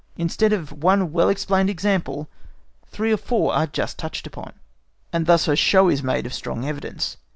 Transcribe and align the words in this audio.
Instead 0.17 0.51
of 0.51 0.71
one 0.83 1.11
well 1.11 1.29
explained 1.29 1.69
example, 1.69 2.27
three 2.87 3.11
or 3.13 3.17
four 3.17 3.53
are 3.53 3.67
just 3.67 3.99
touched 3.99 4.25
upon, 4.25 4.51
and 5.13 5.27
thus 5.27 5.47
a 5.47 5.55
show 5.55 5.89
is 5.89 6.01
made 6.01 6.25
of 6.25 6.33
strong 6.33 6.65
evidence. 6.65 7.17